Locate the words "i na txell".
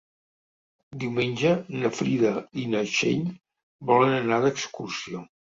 2.63-3.29